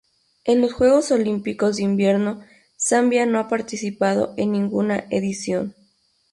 [0.45, 2.41] En los Juegos Olímpicos de Invierno
[2.75, 5.75] Zambia no ha participado en ninguna edición.